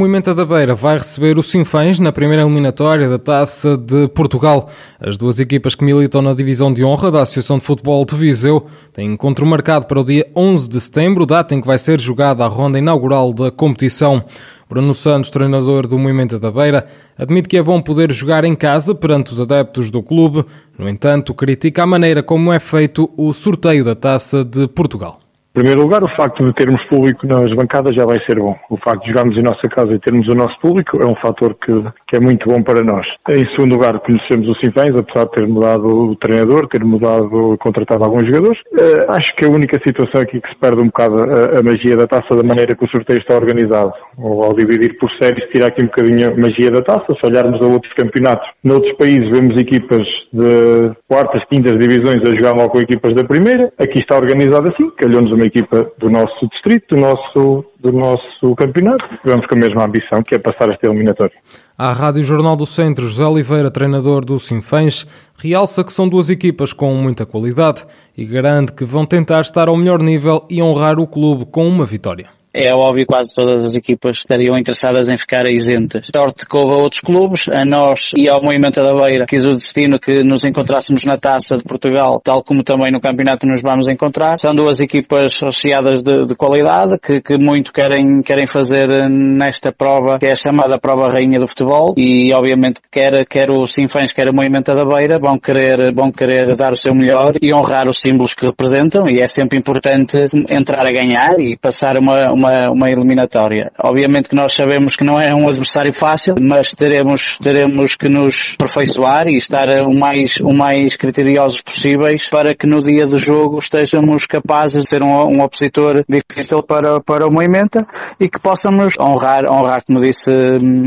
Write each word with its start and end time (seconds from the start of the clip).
Moimenta 0.00 0.34
da 0.34 0.46
Beira 0.46 0.74
vai 0.74 0.96
receber 0.96 1.38
o 1.38 1.42
Sinfãs 1.42 2.00
na 2.00 2.10
primeira 2.10 2.42
eliminatória 2.42 3.06
da 3.06 3.18
Taça 3.18 3.76
de 3.76 4.08
Portugal. 4.08 4.66
As 4.98 5.18
duas 5.18 5.38
equipas 5.38 5.74
que 5.74 5.84
militam 5.84 6.22
na 6.22 6.32
divisão 6.32 6.72
de 6.72 6.82
honra 6.82 7.10
da 7.10 7.20
Associação 7.20 7.58
de 7.58 7.64
Futebol 7.64 8.02
de 8.06 8.16
Viseu 8.16 8.66
têm 8.94 9.12
encontro 9.12 9.44
marcado 9.44 9.84
para 9.84 10.00
o 10.00 10.04
dia 10.04 10.26
11 10.34 10.70
de 10.70 10.80
setembro, 10.80 11.26
data 11.26 11.54
em 11.54 11.60
que 11.60 11.66
vai 11.66 11.78
ser 11.78 12.00
jogada 12.00 12.42
a 12.42 12.48
ronda 12.48 12.78
inaugural 12.78 13.34
da 13.34 13.50
competição. 13.50 14.24
Bruno 14.70 14.94
Santos, 14.94 15.28
treinador 15.28 15.86
do 15.86 15.98
Moimenta 15.98 16.38
da 16.38 16.50
Beira, 16.50 16.86
admite 17.18 17.46
que 17.46 17.58
é 17.58 17.62
bom 17.62 17.82
poder 17.82 18.10
jogar 18.10 18.42
em 18.42 18.54
casa 18.54 18.94
perante 18.94 19.34
os 19.34 19.38
adeptos 19.38 19.90
do 19.90 20.02
clube. 20.02 20.46
No 20.78 20.88
entanto, 20.88 21.34
critica 21.34 21.82
a 21.82 21.86
maneira 21.86 22.22
como 22.22 22.54
é 22.54 22.58
feito 22.58 23.10
o 23.18 23.34
sorteio 23.34 23.84
da 23.84 23.94
Taça 23.94 24.42
de 24.46 24.66
Portugal. 24.66 25.20
Em 25.50 25.62
primeiro 25.62 25.82
lugar, 25.82 26.04
o 26.04 26.08
facto 26.16 26.46
de 26.46 26.54
termos 26.54 26.80
público 26.84 27.26
nas 27.26 27.52
bancadas 27.56 27.92
já 27.96 28.06
vai 28.06 28.24
ser 28.24 28.38
bom. 28.38 28.56
O 28.70 28.76
facto 28.76 29.02
de 29.02 29.08
jogarmos 29.08 29.36
em 29.36 29.42
nossa 29.42 29.68
casa 29.68 29.92
e 29.92 29.98
termos 29.98 30.28
o 30.28 30.34
nosso 30.36 30.56
público 30.60 31.02
é 31.02 31.04
um 31.04 31.16
fator 31.16 31.56
que, 31.56 31.72
que 32.06 32.16
é 32.16 32.20
muito 32.20 32.48
bom 32.48 32.62
para 32.62 32.84
nós. 32.84 33.04
Em 33.28 33.44
segundo 33.50 33.72
lugar, 33.72 33.98
conhecemos 33.98 34.46
o 34.46 34.54
Sinfãs, 34.60 34.94
apesar 34.94 35.24
de 35.24 35.32
ter 35.32 35.48
mudado 35.48 35.88
o 35.88 36.14
treinador, 36.14 36.68
ter 36.68 36.84
mudado, 36.84 37.58
contratado 37.58 38.04
alguns 38.04 38.26
jogadores. 38.26 38.60
Uh, 38.72 39.10
acho 39.10 39.34
que 39.34 39.44
a 39.44 39.48
única 39.48 39.80
situação 39.84 40.20
aqui 40.20 40.40
que 40.40 40.48
se 40.48 40.54
perde 40.54 40.80
um 40.84 40.86
bocado 40.86 41.16
a, 41.18 41.58
a, 41.58 41.62
magia 41.64 41.96
da 41.96 42.06
taça 42.06 42.36
da 42.36 42.44
maneira 42.44 42.76
que 42.76 42.84
o 42.84 42.88
sorteio 42.88 43.18
está 43.18 43.34
organizado. 43.34 43.92
Ou 44.18 44.44
ao 44.44 44.54
dividir 44.54 44.96
por 45.00 45.10
séries, 45.20 45.50
tira 45.50 45.66
aqui 45.66 45.82
um 45.82 45.86
bocadinho 45.86 46.28
a 46.28 46.36
magia 46.36 46.70
da 46.70 46.80
taça. 46.80 47.06
Se 47.08 47.26
olharmos 47.26 47.60
a 47.60 47.66
outros 47.66 47.92
campeonatos, 47.94 48.48
noutros 48.62 48.92
países 48.96 49.28
vemos 49.28 49.60
equipas 49.60 50.06
de 50.32 50.92
quartas, 51.08 51.42
quintas 51.50 51.76
divisões 51.76 52.22
a 52.22 52.36
jogar 52.36 52.54
mal 52.54 52.70
com 52.70 52.78
equipas 52.78 53.16
da 53.16 53.24
primeira. 53.24 53.72
Aqui 53.76 53.98
está 53.98 54.16
organizado 54.16 54.70
assim, 54.70 54.88
calhou-nos 54.90 55.39
uma 55.40 55.46
equipa 55.46 55.90
do 55.98 56.10
nosso 56.10 56.46
distrito, 56.48 56.94
do 56.94 57.00
nosso, 57.00 57.64
do 57.80 57.92
nosso 57.92 58.54
campeonato. 58.56 59.04
Vamos 59.24 59.46
com 59.46 59.54
a 59.54 59.58
mesma 59.58 59.84
ambição, 59.84 60.22
que 60.22 60.34
é 60.34 60.38
passar 60.38 60.70
esta 60.70 60.86
eliminatória. 60.86 61.34
A 61.76 61.92
Rádio 61.92 62.22
Jornal 62.22 62.56
do 62.56 62.66
Centro, 62.66 63.06
José 63.06 63.24
Oliveira, 63.24 63.70
treinador 63.70 64.24
do 64.24 64.38
Sinfãs, 64.38 65.06
realça 65.40 65.82
que 65.82 65.92
são 65.92 66.08
duas 66.08 66.28
equipas 66.28 66.72
com 66.72 66.94
muita 66.94 67.24
qualidade 67.24 67.86
e 68.16 68.24
garante 68.24 68.72
que 68.72 68.84
vão 68.84 69.06
tentar 69.06 69.40
estar 69.40 69.68
ao 69.68 69.76
melhor 69.76 70.02
nível 70.02 70.46
e 70.50 70.62
honrar 70.62 70.98
o 71.00 71.06
clube 71.06 71.46
com 71.46 71.66
uma 71.66 71.86
vitória 71.86 72.39
é 72.52 72.74
óbvio 72.74 73.06
quase 73.06 73.34
todas 73.34 73.62
as 73.64 73.74
equipas 73.74 74.18
estariam 74.18 74.58
interessadas 74.58 75.08
em 75.08 75.16
ficar 75.16 75.46
isentas. 75.46 76.10
Sorte 76.12 76.44
houve 76.52 76.72
a 76.72 76.76
outros 76.76 77.00
clubes, 77.00 77.48
a 77.48 77.64
nós 77.64 78.10
e 78.16 78.28
ao 78.28 78.42
Movimento 78.42 78.82
da 78.82 78.94
Beira, 78.94 79.24
quis 79.26 79.44
o 79.44 79.54
destino 79.54 79.98
que 79.98 80.22
nos 80.24 80.44
encontrássemos 80.44 81.04
na 81.04 81.16
Taça 81.16 81.56
de 81.56 81.62
Portugal, 81.62 82.20
tal 82.22 82.42
como 82.42 82.62
também 82.62 82.90
no 82.90 83.00
campeonato 83.00 83.46
nos 83.46 83.62
vamos 83.62 83.88
encontrar. 83.88 84.38
São 84.38 84.54
duas 84.54 84.80
equipas 84.80 85.36
associadas 85.36 86.02
de, 86.02 86.26
de 86.26 86.34
qualidade, 86.34 86.98
que, 86.98 87.20
que, 87.20 87.38
muito 87.38 87.72
querem, 87.72 88.22
querem 88.22 88.46
fazer 88.46 88.88
nesta 89.08 89.72
prova, 89.72 90.18
que 90.18 90.26
é 90.26 90.32
a 90.32 90.36
chamada 90.36 90.78
prova 90.78 91.08
rainha 91.08 91.38
do 91.38 91.46
futebol, 91.46 91.94
e 91.96 92.32
obviamente 92.32 92.80
quer, 92.90 93.24
quer 93.26 93.50
o 93.50 93.66
Sinfãs, 93.66 94.12
quer 94.12 94.28
o 94.28 94.34
Movimento 94.34 94.74
da 94.74 94.84
Beira, 94.84 95.18
vão 95.18 95.38
querer, 95.38 95.92
vão 95.92 96.10
querer 96.10 96.56
dar 96.56 96.72
o 96.72 96.76
seu 96.76 96.94
melhor 96.94 97.34
e 97.40 97.52
honrar 97.52 97.88
os 97.88 98.00
símbolos 98.00 98.34
que 98.34 98.46
representam, 98.46 99.08
e 99.08 99.20
é 99.20 99.26
sempre 99.26 99.58
importante 99.58 100.16
entrar 100.48 100.86
a 100.86 100.92
ganhar 100.92 101.38
e 101.38 101.56
passar 101.56 101.96
uma, 101.96 102.32
uma 102.48 102.90
eliminatória. 102.90 103.72
Obviamente 103.78 104.28
que 104.28 104.34
nós 104.34 104.52
sabemos 104.52 104.96
que 104.96 105.04
não 105.04 105.20
é 105.20 105.34
um 105.34 105.48
adversário 105.48 105.92
fácil, 105.92 106.36
mas 106.40 106.72
teremos, 106.72 107.38
teremos 107.38 107.94
que 107.94 108.08
nos 108.08 108.54
aperfeiçoar 108.54 109.28
e 109.28 109.36
estar 109.36 109.68
o 109.82 109.92
mais, 109.92 110.36
o 110.38 110.52
mais 110.52 110.96
criteriosos 110.96 111.60
possíveis 111.60 112.28
para 112.28 112.54
que 112.54 112.66
no 112.66 112.80
dia 112.80 113.06
do 113.06 113.18
jogo 113.18 113.58
estejamos 113.58 114.24
capazes 114.24 114.84
de 114.84 114.88
ser 114.88 115.02
um, 115.02 115.10
um 115.10 115.42
opositor 115.42 116.04
difícil 116.08 116.62
para, 116.62 117.00
para 117.00 117.26
o 117.26 117.30
Moimenta 117.30 117.86
e 118.18 118.28
que 118.28 118.38
possamos 118.38 118.94
honrar, 118.98 119.44
honrar, 119.44 119.82
como 119.84 120.00
disse, 120.00 120.30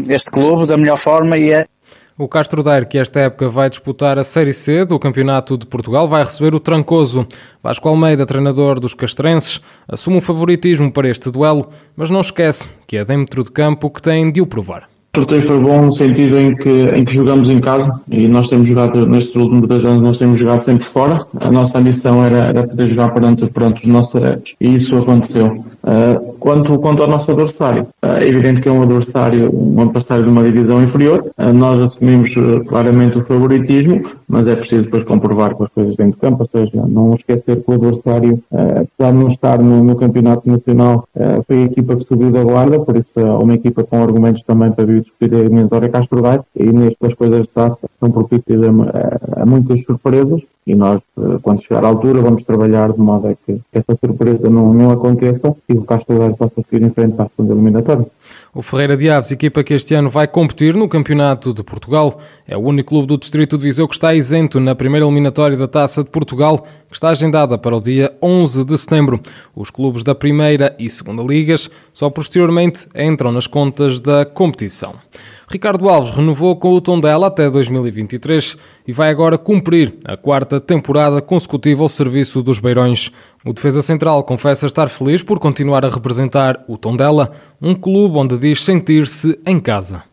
este 0.10 0.32
clube 0.32 0.66
da 0.66 0.78
melhor 0.78 0.98
forma 0.98 1.38
e 1.38 1.52
é 1.52 1.68
o 2.18 2.28
Castro 2.28 2.62
Daire, 2.62 2.86
que 2.86 2.98
esta 2.98 3.20
época 3.22 3.50
vai 3.50 3.70
disputar 3.70 4.20
a 4.20 4.24
Série 4.24 4.54
C 4.54 4.86
do 4.86 5.00
Campeonato 5.00 5.58
de 5.58 5.66
Portugal, 5.66 6.08
vai 6.08 6.24
receber 6.24 6.54
o 6.54 6.60
Trancoso. 6.60 7.28
Vasco 7.62 7.90
Almeida, 7.90 8.26
treinador 8.26 8.80
dos 8.80 8.94
castrenses, 8.94 9.60
assume 9.88 10.18
o 10.18 10.22
favoritismo 10.22 10.92
para 10.92 11.10
este 11.10 11.32
duelo, 11.32 11.68
mas 11.96 12.10
não 12.10 12.22
esquece 12.22 12.68
que 12.88 12.98
é 12.98 13.06
dentro 13.06 13.44
de 13.44 13.52
campo 13.52 13.90
que 13.90 14.02
tem 14.02 14.32
de 14.32 14.42
o 14.42 14.46
provar. 14.46 14.88
O 15.16 15.20
sorteio 15.20 15.48
foi 15.48 15.60
bom 15.60 15.86
no 15.86 15.96
sentido 15.96 16.40
em 16.40 16.56
que, 16.56 16.70
em 16.70 17.06
que 17.06 17.14
jogamos 17.14 17.48
em 17.54 17.62
casa 17.62 18.02
e 18.10 18.28
nós 18.28 18.50
temos 18.50 18.68
jogado, 18.68 19.06
nestes 19.06 19.36
últimos 19.36 19.70
dois 19.70 19.86
anos, 19.86 20.02
nós 20.02 20.18
temos 20.18 20.40
jogado 20.40 20.66
sempre 20.66 20.88
fora. 20.92 21.24
A 21.40 21.52
nossa 21.52 21.78
ambição 21.78 22.26
era, 22.26 22.48
era 22.48 22.68
poder 22.68 22.90
jogar 22.90 23.14
perante, 23.14 23.46
perante 23.52 23.86
os 23.86 23.94
nossos 23.94 24.16
adeptos 24.16 24.54
e 24.60 24.76
isso 24.76 24.98
aconteceu. 24.98 25.64
Uh, 25.84 26.34
quanto, 26.40 26.80
quanto 26.80 27.04
ao 27.04 27.10
nosso 27.10 27.30
adversário, 27.30 27.84
uh, 28.02 28.18
é 28.22 28.26
evidente 28.26 28.62
que 28.62 28.70
é 28.70 28.72
um 28.72 28.84
adversário, 28.84 29.54
um 29.54 29.82
adversário 29.82 30.24
de 30.24 30.30
uma 30.30 30.44
divisão 30.44 30.82
inferior. 30.82 31.30
Uh, 31.38 31.52
nós 31.52 31.78
assumimos 31.82 32.32
claramente 32.68 33.18
o 33.18 33.26
favoritismo, 33.26 34.02
mas 34.26 34.48
é 34.48 34.56
preciso 34.56 34.84
depois 34.84 35.04
comprovar 35.04 35.54
com 35.56 35.66
as 35.66 35.70
coisas 35.72 35.98
dentro 35.98 36.14
do 36.14 36.22
campo, 36.22 36.44
ou 36.44 36.60
seja, 36.60 36.88
não 36.88 37.16
esquecer 37.16 37.62
que 37.62 37.70
o 37.70 37.74
adversário, 37.74 38.40
apesar 38.50 39.12
de 39.12 39.18
não 39.18 39.32
estar 39.32 39.60
no, 39.60 39.84
no 39.84 39.96
Campeonato 39.98 40.50
Nacional, 40.50 41.08
foi 41.46 41.58
a 41.58 41.66
equipa 41.66 41.96
que 41.98 42.06
subiu 42.06 42.32
da 42.32 42.44
guarda, 42.44 42.80
por 42.80 42.96
isso 42.96 43.12
é 43.18 43.24
uma 43.24 43.54
equipa 43.54 43.84
com 43.84 44.02
argumentos 44.02 44.42
também 44.44 44.72
para 44.72 44.86
vir 44.86 45.02
discutir 45.02 45.36
a 45.36 45.40
eliminatória 45.40 45.90
Castro 45.90 46.22
Daire 46.22 46.44
e 46.56 46.64
nestas 46.64 47.14
coisas 47.14 47.42
de 47.42 47.50
taça 47.50 47.88
são 48.00 48.10
propícias 48.10 48.62
a, 48.64 49.42
a, 49.42 49.46
muitas 49.46 49.84
surpresas 49.84 50.42
e 50.66 50.76
nós, 50.76 51.02
eh, 51.18 51.40
quando 51.42 51.62
chegar 51.62 51.84
à 51.84 51.88
altura, 51.88 52.22
vamos 52.22 52.44
trabalhar 52.44 52.92
de 52.92 53.00
modo 53.00 53.28
a 53.28 53.36
que 53.36 53.60
essa 53.74 53.98
surpresa 54.00 54.50
não, 54.50 54.74
não 54.74 54.92
aconteça 54.92 55.56
e 55.68 55.74
o 55.74 55.84
Castro 55.84 56.36
possa 56.36 56.62
seguir 56.70 56.86
em 56.86 56.90
frente 56.90 57.22
à 57.22 57.28
segunda 57.28 57.54
eliminatória. 57.54 58.06
O 58.56 58.62
Ferreira 58.62 58.96
de 58.96 59.10
Aves, 59.10 59.32
equipa 59.32 59.64
que 59.64 59.74
este 59.74 59.96
ano 59.96 60.12
vai 60.12 60.28
competir 60.28 60.76
no 60.76 60.88
Campeonato 60.88 61.52
de 61.52 61.64
Portugal, 61.64 62.20
é 62.48 62.56
o 62.56 62.60
único 62.60 62.90
clube 62.90 63.08
do 63.08 63.18
Distrito 63.18 63.58
de 63.58 63.64
Viseu 63.64 63.88
que 63.88 63.96
está 63.96 64.14
isento 64.14 64.60
na 64.60 64.76
primeira 64.76 65.08
eliminatória 65.08 65.58
da 65.58 65.68
Taça 65.68 66.04
de 66.04 66.12
Portugal, 66.12 66.64
que 66.88 66.96
está 66.96 67.10
agendada 67.10 67.58
para 67.58 67.76
o 67.76 67.82
dia 67.82 68.16
11 68.22 68.64
de 68.64 68.78
setembro. 68.78 69.20
Os 69.56 69.72
clubes 69.72 70.04
da 70.04 70.14
Primeira 70.14 70.76
e 70.78 70.88
Segunda 70.88 71.24
Ligas 71.24 71.68
só 71.92 72.12
posteriormente 72.12 72.86
entram 72.96 73.32
nas 73.32 73.48
contas 73.48 74.00
da 74.00 74.24
competição. 74.24 74.94
Ricardo 75.50 75.90
Alves 75.90 76.16
renovou 76.16 76.56
com 76.56 76.74
o 76.74 76.82
Tondela 76.82 77.28
até 77.28 77.50
2023 77.50 78.58
e 78.88 78.94
vai 78.94 79.10
agora 79.10 79.38
cumprir 79.38 79.96
a 80.06 80.16
quarta 80.16 80.60
temporada 80.60 81.22
consecutiva 81.22 81.84
ao 81.84 81.90
serviço 81.90 82.42
dos 82.42 82.60
Beirões. 82.60 83.12
O 83.46 83.54
defesa 83.54 83.82
central 83.82 84.24
confessa 84.24 84.66
estar 84.66 84.88
feliz 84.88 85.22
por 85.22 85.40
continuar 85.40 85.84
a 85.86 85.90
representar 85.90 86.64
o 86.68 86.78
Tondela, 86.78 87.32
um 87.62 87.76
clube 87.76 88.18
onde 88.18 88.38
diz 88.44 88.62
sentir-se 88.62 89.40
em 89.48 89.58
casa. 89.58 90.04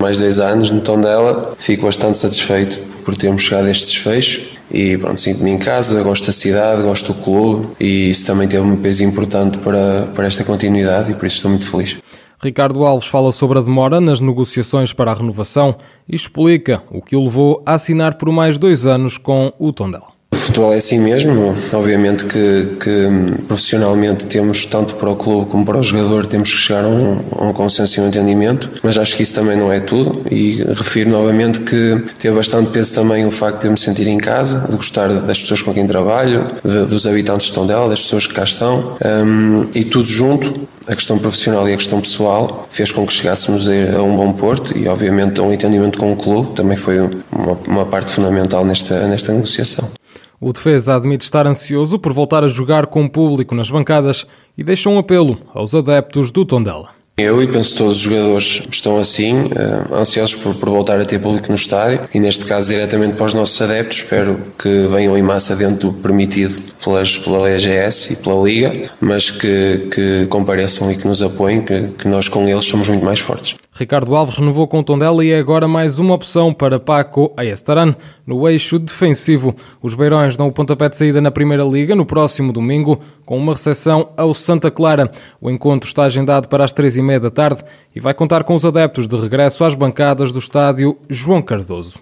Mais 0.00 0.18
10 0.18 0.40
anos 0.40 0.70
no 0.70 0.82
Tondela, 0.82 1.54
fico 1.58 1.86
bastante 1.86 2.18
satisfeito 2.18 2.78
por 3.02 3.16
termos 3.16 3.42
chegado 3.42 3.66
a 3.66 3.70
este 3.70 3.86
desfecho 3.86 4.58
e 4.70 4.98
pronto, 4.98 5.18
sinto-me 5.18 5.50
em 5.50 5.58
casa, 5.58 6.02
gosto 6.02 6.26
da 6.26 6.32
cidade, 6.32 6.82
gosto 6.82 7.14
do 7.14 7.22
clube 7.22 7.68
e 7.80 8.10
isso 8.10 8.26
também 8.26 8.46
teve 8.46 8.62
um 8.62 8.76
peso 8.76 9.02
importante 9.02 9.56
para, 9.58 10.06
para 10.14 10.26
esta 10.26 10.44
continuidade 10.44 11.12
e 11.12 11.14
por 11.14 11.24
isso 11.24 11.36
estou 11.36 11.50
muito 11.50 11.68
feliz. 11.68 11.96
Ricardo 12.40 12.84
Alves 12.84 13.08
fala 13.08 13.32
sobre 13.32 13.58
a 13.58 13.62
demora 13.62 14.00
nas 14.02 14.20
negociações 14.20 14.92
para 14.92 15.10
a 15.10 15.14
renovação 15.14 15.74
e 16.06 16.14
explica 16.14 16.82
o 16.90 17.00
que 17.00 17.16
o 17.16 17.24
levou 17.24 17.62
a 17.64 17.74
assinar 17.74 18.18
por 18.18 18.30
mais 18.30 18.58
dois 18.58 18.84
anos 18.84 19.16
com 19.16 19.50
o 19.58 19.72
Tondela. 19.72 20.17
O 20.38 20.40
futebol 20.40 20.72
é 20.72 20.76
assim 20.76 21.00
mesmo, 21.00 21.56
obviamente 21.72 22.24
que, 22.24 22.76
que, 22.80 23.42
profissionalmente 23.48 24.24
temos, 24.26 24.64
tanto 24.64 24.94
para 24.94 25.10
o 25.10 25.16
clube 25.16 25.50
como 25.50 25.66
para 25.66 25.76
o 25.76 25.82
jogador, 25.82 26.26
temos 26.26 26.54
que 26.54 26.60
chegar 26.60 26.84
a 26.84 26.88
um, 26.88 27.20
a 27.36 27.44
um 27.46 27.52
consenso 27.52 27.98
e 27.98 28.02
um 28.04 28.06
entendimento, 28.06 28.70
mas 28.80 28.96
acho 28.96 29.16
que 29.16 29.24
isso 29.24 29.34
também 29.34 29.56
não 29.56 29.70
é 29.72 29.80
tudo. 29.80 30.22
E 30.30 30.62
refiro 30.62 31.10
novamente 31.10 31.60
que 31.60 32.04
teve 32.20 32.36
bastante 32.36 32.70
peso 32.70 32.94
também 32.94 33.26
o 33.26 33.32
facto 33.32 33.62
de 33.62 33.66
eu 33.66 33.72
me 33.72 33.78
sentir 33.78 34.06
em 34.06 34.16
casa, 34.16 34.60
de 34.70 34.76
gostar 34.76 35.08
das 35.08 35.40
pessoas 35.40 35.60
com 35.60 35.74
quem 35.74 35.86
trabalho, 35.88 36.46
de, 36.64 36.84
dos 36.86 37.04
habitantes 37.04 37.48
de 37.48 37.52
Tondela, 37.52 37.88
das 37.88 38.00
pessoas 38.00 38.24
que 38.24 38.32
cá 38.32 38.44
estão. 38.44 38.96
Um, 39.04 39.66
e 39.74 39.84
tudo 39.84 40.06
junto 40.06 40.68
a 40.86 40.94
questão 40.94 41.18
profissional 41.18 41.68
e 41.68 41.72
a 41.72 41.76
questão 41.76 42.00
pessoal 42.00 42.66
fez 42.70 42.92
com 42.92 43.04
que 43.04 43.12
chegássemos 43.12 43.68
a 43.68 44.02
um 44.02 44.16
bom 44.16 44.32
porto 44.32 44.78
e 44.78 44.86
obviamente 44.86 45.40
a 45.40 45.42
um 45.42 45.52
entendimento 45.52 45.98
com 45.98 46.12
o 46.12 46.16
clube 46.16 46.54
também 46.54 46.76
foi 46.76 47.00
uma, 47.00 47.58
uma 47.66 47.84
parte 47.84 48.12
fundamental 48.12 48.64
nesta, 48.64 49.06
nesta 49.08 49.32
negociação. 49.32 49.97
O 50.40 50.52
defesa 50.52 50.94
admite 50.94 51.24
estar 51.24 51.46
ansioso 51.48 51.98
por 51.98 52.12
voltar 52.12 52.44
a 52.44 52.48
jogar 52.48 52.86
com 52.86 53.04
o 53.04 53.10
público 53.10 53.56
nas 53.56 53.70
bancadas 53.70 54.24
e 54.56 54.62
deixa 54.62 54.88
um 54.88 54.96
apelo 54.96 55.38
aos 55.52 55.74
adeptos 55.74 56.30
do 56.30 56.44
Tondela. 56.44 56.90
Eu 57.16 57.42
e 57.42 57.48
penso 57.48 57.76
todos 57.76 57.96
os 57.96 58.02
jogadores 58.02 58.62
estão 58.70 58.96
assim, 58.96 59.34
uh, 59.34 59.92
ansiosos 59.96 60.36
por, 60.36 60.54
por, 60.54 60.68
voltar 60.68 61.00
a 61.00 61.04
ter 61.04 61.18
público 61.18 61.48
no 61.48 61.56
estádio 61.56 62.08
e 62.14 62.20
neste 62.20 62.44
caso 62.44 62.68
diretamente 62.68 63.16
para 63.16 63.26
os 63.26 63.34
nossos 63.34 63.60
adeptos, 63.60 63.98
espero 63.98 64.40
que 64.56 64.86
venham 64.86 65.18
em 65.18 65.22
massa 65.22 65.56
dentro 65.56 65.90
do 65.90 65.92
permitido 65.94 66.54
pelas, 66.84 67.18
pela 67.18 67.50
LGS 67.50 68.12
e 68.12 68.16
pela 68.18 68.40
Liga, 68.40 68.88
mas 69.00 69.32
que, 69.32 69.88
que 69.92 70.26
compareçam 70.28 70.92
e 70.92 70.94
que 70.94 71.08
nos 71.08 71.20
apoiem, 71.20 71.60
que, 71.60 71.88
que 71.98 72.06
nós 72.06 72.28
com 72.28 72.46
eles 72.46 72.66
somos 72.66 72.88
muito 72.88 73.04
mais 73.04 73.18
fortes. 73.18 73.56
Ricardo 73.78 74.16
Alves 74.16 74.36
renovou 74.36 74.66
com 74.66 74.80
o 74.80 74.82
Tondela 74.82 75.24
e 75.24 75.30
é 75.30 75.38
agora 75.38 75.68
mais 75.68 76.00
uma 76.00 76.12
opção 76.12 76.52
para 76.52 76.80
Paco 76.80 77.32
Ayestaran 77.36 77.94
no 78.26 78.48
eixo 78.48 78.76
defensivo. 78.76 79.54
Os 79.80 79.94
Beirões 79.94 80.36
dão 80.36 80.48
o 80.48 80.52
pontapé 80.52 80.88
de 80.88 80.96
saída 80.96 81.20
na 81.20 81.30
Primeira 81.30 81.62
Liga 81.62 81.94
no 81.94 82.04
próximo 82.04 82.52
domingo 82.52 82.98
com 83.24 83.38
uma 83.38 83.52
recepção 83.52 84.08
ao 84.16 84.34
Santa 84.34 84.68
Clara. 84.68 85.08
O 85.40 85.48
encontro 85.48 85.86
está 85.86 86.02
agendado 86.02 86.48
para 86.48 86.64
as 86.64 86.72
três 86.72 86.96
e 86.96 87.02
meia 87.02 87.20
da 87.20 87.30
tarde 87.30 87.62
e 87.94 88.00
vai 88.00 88.12
contar 88.14 88.42
com 88.42 88.56
os 88.56 88.64
adeptos 88.64 89.06
de 89.06 89.16
regresso 89.16 89.62
às 89.62 89.76
bancadas 89.76 90.32
do 90.32 90.40
estádio 90.40 90.98
João 91.08 91.40
Cardoso. 91.40 92.00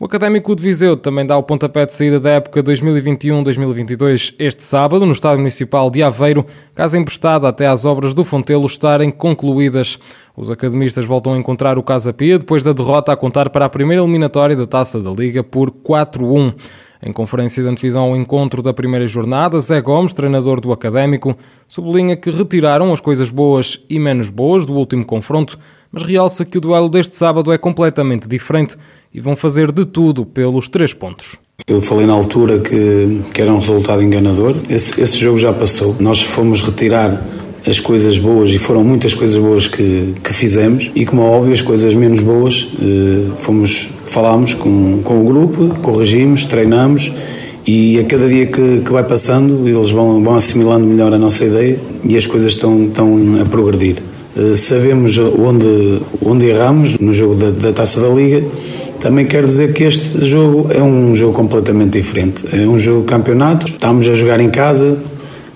O 0.00 0.04
Académico 0.04 0.54
de 0.54 0.62
Viseu 0.62 0.96
também 0.96 1.26
dá 1.26 1.36
o 1.36 1.42
pontapé 1.42 1.84
de 1.84 1.92
saída 1.92 2.20
da 2.20 2.30
época 2.30 2.62
2021-2022 2.62 4.32
este 4.38 4.62
sábado 4.62 5.04
no 5.04 5.10
Estádio 5.10 5.40
Municipal 5.40 5.90
de 5.90 6.04
Aveiro, 6.04 6.46
casa 6.72 6.96
emprestada 6.96 7.48
até 7.48 7.66
às 7.66 7.84
obras 7.84 8.14
do 8.14 8.22
Fontelo 8.22 8.64
estarem 8.64 9.10
concluídas. 9.10 9.98
Os 10.36 10.52
academistas 10.52 11.04
voltam 11.04 11.34
a 11.34 11.36
encontrar 11.36 11.78
o 11.78 11.82
Casa 11.82 12.12
Pia 12.12 12.38
depois 12.38 12.62
da 12.62 12.72
derrota 12.72 13.12
a 13.12 13.16
contar 13.16 13.50
para 13.50 13.64
a 13.64 13.68
primeira 13.68 14.00
eliminatória 14.00 14.54
da 14.54 14.66
Taça 14.66 15.00
da 15.00 15.10
Liga 15.10 15.42
por 15.42 15.72
4-1. 15.72 16.54
Em 17.00 17.12
conferência 17.12 17.62
de 17.62 17.68
antevisão 17.68 18.02
ao 18.02 18.16
encontro 18.16 18.60
da 18.60 18.74
primeira 18.74 19.06
jornada, 19.06 19.60
Zé 19.60 19.80
Gomes, 19.80 20.12
treinador 20.12 20.60
do 20.60 20.72
Académico, 20.72 21.36
sublinha 21.68 22.16
que 22.16 22.30
retiraram 22.30 22.92
as 22.92 23.00
coisas 23.00 23.30
boas 23.30 23.80
e 23.88 23.98
menos 24.00 24.28
boas 24.28 24.64
do 24.64 24.74
último 24.74 25.06
confronto, 25.06 25.58
mas 25.92 26.02
realça 26.02 26.44
que 26.44 26.58
o 26.58 26.60
duelo 26.60 26.88
deste 26.88 27.14
sábado 27.14 27.52
é 27.52 27.58
completamente 27.58 28.28
diferente 28.28 28.76
e 29.14 29.20
vão 29.20 29.36
fazer 29.36 29.70
de 29.70 29.84
tudo 29.84 30.26
pelos 30.26 30.68
três 30.68 30.92
pontos. 30.92 31.38
Eu 31.66 31.80
falei 31.80 32.06
na 32.06 32.14
altura 32.14 32.58
que, 32.58 33.22
que 33.32 33.42
era 33.42 33.52
um 33.52 33.58
resultado 33.58 34.02
enganador. 34.02 34.54
Esse, 34.68 35.00
esse 35.00 35.18
jogo 35.18 35.38
já 35.38 35.52
passou. 35.52 35.94
Nós 36.00 36.20
fomos 36.20 36.62
retirar 36.62 37.22
as 37.68 37.80
coisas 37.80 38.18
boas 38.18 38.50
e 38.50 38.58
foram 38.58 38.82
muitas 38.82 39.14
coisas 39.14 39.36
boas 39.36 39.66
que, 39.66 40.14
que 40.22 40.32
fizemos 40.32 40.90
e 40.94 41.04
como 41.04 41.22
é 41.22 41.24
óbvio 41.26 41.52
as 41.52 41.62
coisas 41.62 41.92
menos 41.94 42.20
boas 42.20 42.68
eh, 42.80 43.30
fomos 43.40 43.88
falámos 44.06 44.54
com, 44.54 45.02
com 45.02 45.20
o 45.20 45.24
grupo 45.24 45.68
corrigimos 45.80 46.44
treinamos 46.44 47.12
e 47.66 47.98
a 47.98 48.04
cada 48.04 48.26
dia 48.26 48.46
que, 48.46 48.80
que 48.80 48.90
vai 48.90 49.04
passando 49.04 49.68
eles 49.68 49.90
vão, 49.90 50.24
vão 50.24 50.34
assimilando 50.34 50.86
melhor 50.86 51.12
a 51.12 51.18
nossa 51.18 51.44
ideia 51.44 51.78
e 52.02 52.16
as 52.16 52.26
coisas 52.26 52.52
estão, 52.52 52.84
estão 52.84 53.42
a 53.42 53.44
progredir. 53.44 53.96
Eh, 54.34 54.56
sabemos 54.56 55.18
onde, 55.18 56.00
onde 56.24 56.46
erramos 56.46 56.98
no 56.98 57.12
jogo 57.12 57.34
da, 57.34 57.50
da 57.50 57.72
Taça 57.72 58.00
da 58.00 58.08
Liga. 58.08 58.42
Também 59.00 59.26
quero 59.26 59.46
dizer 59.46 59.74
que 59.74 59.84
este 59.84 60.24
jogo 60.24 60.68
é 60.72 60.82
um 60.82 61.14
jogo 61.14 61.34
completamente 61.34 61.98
diferente. 61.98 62.44
É 62.52 62.66
um 62.66 62.78
jogo 62.78 63.04
campeonato 63.04 63.66
estamos 63.66 64.08
a 64.08 64.14
jogar 64.14 64.40
em 64.40 64.48
casa 64.48 64.96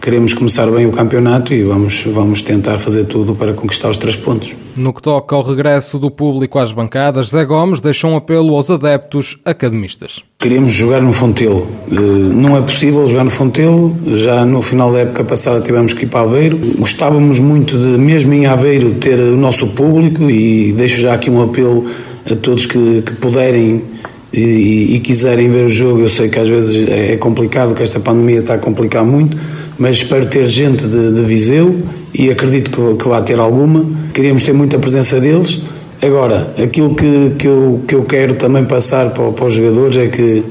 queremos 0.03 0.35
começar 0.35 0.67
bem 0.67 0.85
o 0.85 0.91
campeonato 0.91 1.55
e 1.55 1.63
vamos, 1.63 2.03
vamos 2.13 2.43
tentar 2.43 2.77
fazer 2.81 3.05
tudo 3.05 3.37
para 3.37 3.55
conquistar 3.55 3.89
os 3.89 3.97
três 3.97 4.17
pontos. 4.17 4.53
No 4.77 4.93
que 4.93 5.01
toca 5.01 5.37
ao 5.37 5.43
regresso 5.43 5.97
do 5.97 6.11
público 6.11 6.59
às 6.59 6.73
bancadas, 6.73 7.29
Zé 7.29 7.45
Gomes 7.45 7.81
deixou 7.81 8.11
um 8.11 8.17
apelo 8.17 8.57
aos 8.57 8.69
adeptos 8.69 9.39
academistas. 9.45 10.21
Queríamos 10.41 10.73
jogar 10.73 11.01
no 11.01 11.13
Fontelo. 11.13 11.69
Eh, 11.89 11.95
não 11.95 12.57
é 12.57 12.63
possível 12.63 13.07
jogar 13.07 13.23
no 13.23 13.31
Fontelo. 13.31 13.97
Já 14.09 14.45
no 14.45 14.61
final 14.61 14.91
da 14.91 15.01
época 15.01 15.23
passada 15.23 15.61
tivemos 15.61 15.95
que 15.95 16.05
ir 16.05 16.09
para 16.09 16.23
Aveiro. 16.23 16.59
Gostávamos 16.79 17.39
muito 17.39 17.79
de, 17.79 17.97
mesmo 17.97 18.33
em 18.33 18.47
Aveiro, 18.47 18.95
ter 18.95 19.21
o 19.21 19.37
nosso 19.37 19.69
público 19.69 20.29
e 20.29 20.73
deixo 20.73 21.01
já 21.01 21.15
aqui 21.15 21.31
um 21.31 21.41
apelo 21.41 21.87
a 22.29 22.35
todos 22.35 22.67
que, 22.67 23.03
que 23.03 23.13
puderem 23.13 23.85
e, 24.33 24.97
e, 24.97 25.01
quiserem 25.01 25.49
ver 25.49 25.67
o 25.67 25.69
jogo. 25.69 26.01
Eu 26.01 26.09
sei 26.09 26.29
que 26.29 26.41
às 26.41 26.49
vezes 26.49 26.89
é 26.89 27.17
complicado, 27.19 27.73
que 27.73 27.83
esta 27.83 28.01
pandemia 28.01 28.41
está 28.41 28.55
a 28.55 28.59
complicar 28.59 29.05
muito 29.05 29.37
mas 29.83 29.97
espero 29.97 30.27
ter 30.27 30.47
gente 30.47 30.87
de, 30.87 31.11
de 31.11 31.23
Viseu 31.23 31.83
e 32.15 32.31
acredito 32.31 32.71
que, 32.71 33.03
que 33.03 33.09
vai 33.09 33.21
ter 33.25 33.37
alguma. 33.41 33.85
Queríamos 34.15 34.45
ter 34.45 34.53
muita 34.53 34.79
presença 34.79 35.19
deles. 35.19 35.61
Agora, 36.01 36.55
aquilo 36.63 36.95
que, 36.95 37.33
que, 37.37 37.49
eu, 37.49 37.83
que 37.87 37.95
eu 37.97 38.05
quero 38.05 38.35
também 38.35 38.65
passar 38.65 39.11
para, 39.11 39.33
para 39.33 39.45
os 39.45 39.53
jogadores 39.53 39.97
é 39.97 40.07
que, 40.07 40.45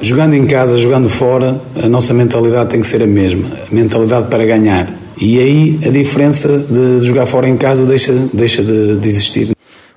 jogando 0.00 0.34
em 0.34 0.46
casa, 0.46 0.78
jogando 0.78 1.10
fora, 1.10 1.60
a 1.76 1.90
nossa 1.90 2.14
mentalidade 2.14 2.70
tem 2.70 2.80
que 2.80 2.86
ser 2.86 3.02
a 3.02 3.06
mesma 3.06 3.48
a 3.70 3.74
mentalidade 3.74 4.28
para 4.28 4.46
ganhar. 4.46 4.90
E 5.20 5.38
aí 5.38 5.78
a 5.84 5.90
diferença 5.90 6.48
de 6.48 7.04
jogar 7.06 7.26
fora 7.26 7.46
em 7.46 7.58
casa 7.58 7.84
deixa, 7.84 8.14
deixa 8.32 8.62
de, 8.62 8.96
de 8.96 9.08
existir. 9.08 9.50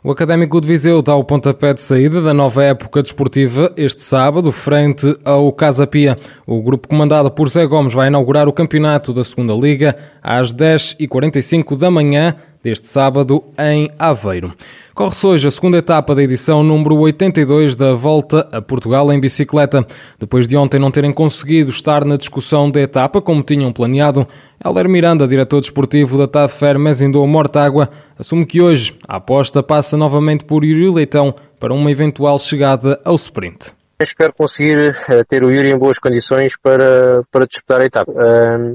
O 0.05 0.11
Académico 0.11 0.59
de 0.59 0.67
Viseu 0.67 1.01
dá 1.01 1.15
o 1.15 1.23
pontapé 1.23 1.73
de 1.73 1.81
saída 1.81 2.21
da 2.21 2.33
nova 2.33 2.61
época 2.61 3.01
desportiva 3.01 3.71
este 3.77 4.01
sábado, 4.01 4.51
frente 4.51 5.17
ao 5.23 5.49
Casa 5.53 5.87
Pia. 5.87 6.19
O 6.45 6.61
grupo 6.61 6.89
comandado 6.89 7.31
por 7.31 7.47
Zé 7.47 7.65
Gomes 7.65 7.93
vai 7.93 8.09
inaugurar 8.09 8.49
o 8.49 8.51
campeonato 8.51 9.13
da 9.13 9.23
Segunda 9.23 9.53
Liga 9.53 9.95
às 10.21 10.53
10h45 10.53 11.77
da 11.77 11.89
manhã 11.89 12.35
deste 12.63 12.87
sábado 12.87 13.43
em 13.59 13.91
Aveiro. 13.99 14.53
Corre-se 14.95 15.27
hoje 15.27 15.47
a 15.47 15.51
segunda 15.51 15.77
etapa 15.77 16.15
da 16.15 16.23
edição 16.23 16.63
número 16.63 16.97
82 16.97 17.75
da 17.75 17.93
Volta 17.93 18.47
a 18.51 18.61
Portugal 18.61 19.11
em 19.11 19.19
bicicleta. 19.19 19.85
Depois 20.17 20.47
de 20.47 20.55
ontem 20.55 20.79
não 20.79 20.89
terem 20.89 21.11
conseguido 21.11 21.69
estar 21.69 22.05
na 22.05 22.15
discussão 22.15 22.71
da 22.71 22.79
etapa 22.79 23.21
como 23.21 23.43
tinham 23.43 23.73
planeado, 23.73 24.25
Helder 24.63 24.87
Miranda, 24.87 25.27
diretor 25.27 25.59
desportivo 25.59 26.17
da 26.17 26.25
TAF 26.25 26.57
Fair 26.57 26.79
Mezindou 26.79 27.27
Mortágua, 27.27 27.89
assume 28.17 28.45
que 28.45 28.61
hoje 28.61 28.95
a 29.05 29.17
aposta 29.17 29.61
passa 29.61 29.97
novamente 29.97 30.45
por 30.45 30.63
Yuri 30.63 30.89
Leitão 30.89 31.35
para 31.59 31.73
uma 31.73 31.91
eventual 31.91 32.39
chegada 32.39 32.97
ao 33.03 33.15
sprint. 33.15 33.82
Espero 34.03 34.33
conseguir 34.33 34.91
uh, 35.09 35.25
ter 35.25 35.43
o 35.43 35.49
Yuri 35.49 35.71
em 35.71 35.77
boas 35.77 35.97
condições 35.97 36.55
para, 36.55 37.23
para 37.31 37.47
disputar 37.47 37.81
a 37.81 37.85
etapa. 37.85 38.11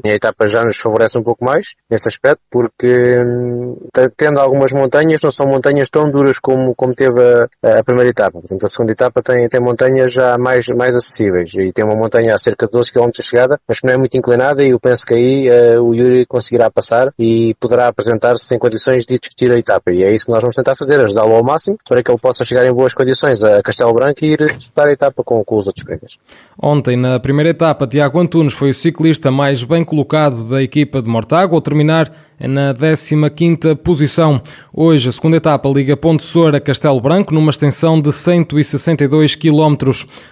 A 0.05 0.09
etapa 0.09 0.47
já 0.47 0.65
nos 0.65 0.77
favorece 0.79 1.19
um 1.19 1.23
pouco 1.23 1.45
mais 1.45 1.75
nesse 1.91 2.09
aspecto, 2.09 2.41
porque 2.51 3.17
um, 3.19 3.77
tendo 4.17 4.41
algumas 4.41 4.73
montanhas, 4.73 5.21
não 5.23 5.31
são 5.31 5.47
montanhas 5.47 5.89
tão 5.91 6.11
duras 6.11 6.39
como, 6.39 6.75
como 6.75 6.95
teve 6.95 7.21
a, 7.63 7.79
a, 7.79 7.85
primeira 7.85 8.11
etapa. 8.11 8.41
Portanto, 8.41 8.65
a 8.65 8.69
segunda 8.69 8.93
etapa 8.93 9.23
tem, 9.23 9.49
tem 9.49 9.61
montanhas 9.61 10.13
já 10.13 10.37
mais, 10.39 10.67
mais 10.69 10.95
acessíveis 10.95 11.53
e 11.55 11.73
tem 11.73 11.85
uma 11.85 11.95
montanha 11.95 12.35
a 12.35 12.39
cerca 12.39 12.67
de 12.67 12.73
12 12.73 12.93
km 12.93 13.11
de 13.11 13.23
chegada, 13.23 13.61
mas 13.67 13.81
que 13.81 13.87
não 13.87 13.95
é 13.95 13.97
muito 13.97 14.17
inclinada 14.17 14.65
e 14.65 14.71
eu 14.71 14.81
penso 14.81 15.05
que 15.07 15.15
aí 15.15 15.49
uh, 15.51 15.83
o 15.83 15.95
Yuri 15.95 16.27
conseguirá 16.27 16.71
passar 16.71 17.13
e 17.19 17.55
poderá 17.61 17.89
apresentar-se 17.89 18.55
em 18.55 18.59
condições 18.59 19.05
de 19.05 19.19
discutir 19.19 19.51
a 19.51 19.59
etapa. 19.59 19.93
E 19.93 20.03
é 20.03 20.13
isso 20.13 20.27
que 20.27 20.33
nós 20.33 20.41
vamos 20.41 20.57
tentar 20.57 20.75
fazer, 20.75 21.01
ajudá-lo 21.01 21.35
ao 21.35 21.45
máximo 21.45 21.79
para 21.89 22.03
que 22.03 22.11
ele 22.11 22.19
possa 22.19 22.45
chegar 22.45 22.65
em 22.67 22.73
boas 22.73 22.95
condições 22.95 23.43
a 23.43 23.63
Castelo 23.63 23.93
Branco 23.93 24.25
e 24.25 24.33
ir 24.33 24.57
disputar 24.57 24.89
a 24.89 24.93
etapa 24.93 25.18
etapa 25.19 25.25
com, 25.25 25.45
com 25.45 25.57
os 25.57 25.67
outros 25.67 25.85
prémios. 25.85 26.19
Ontem, 26.61 26.97
na 26.97 27.19
primeira 27.19 27.51
etapa, 27.51 27.87
Tiago 27.87 28.19
Antunes 28.19 28.53
foi 28.53 28.71
o 28.71 28.75
ciclista 28.75 29.31
mais 29.31 29.63
bem 29.63 29.85
colocado 29.85 30.45
da 30.45 30.63
equipa 30.63 31.03
de 31.03 31.09
Mortágua, 31.09 31.57
ao 31.57 31.61
terminar 31.61 32.11
na 32.41 32.73
15ª 32.73 33.77
posição. 33.77 34.41
Hoje, 34.73 35.09
a 35.09 35.13
segunda 35.13 35.39
etapa 35.39 35.69
liga 35.69 35.97
Ponte 35.97 36.23
Soura 36.23 36.59
a 36.59 36.61
Castelo 36.61 37.01
Branco, 37.01 37.35
numa 37.35 37.51
extensão 37.51 38.01
de 38.01 38.13
162 38.13 39.35
km. 39.35 39.91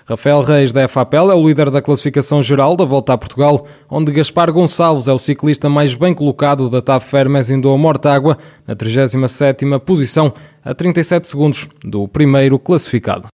Rafael 0.09 0.41
Reis, 0.43 0.71
da 0.71 0.87
FAPEL, 0.87 1.33
é 1.33 1.35
o 1.35 1.47
líder 1.47 1.71
da 1.71 1.83
classificação 1.83 2.43
geral 2.43 2.77
da 2.77 2.85
Volta 2.85 3.13
a 3.13 3.19
Portugal, 3.19 3.67
onde 3.91 4.13
Gaspar 4.13 4.53
Gonçalves 4.53 5.09
é 5.09 5.13
o 5.13 5.19
ciclista 5.19 5.69
mais 5.69 5.95
bem 5.95 6.15
colocado 6.15 6.71
da 6.71 6.81
TAF 6.81 7.11
Fermes 7.11 7.51
Indo 7.51 7.77
Mortágua, 7.77 8.39
na 8.67 8.77
37ª 8.77 9.81
posição, 9.81 10.33
a 10.65 10.75
37 10.75 11.29
segundos 11.29 11.69
do 11.85 12.07
primeiro 12.07 12.59
classificado. 12.59 13.29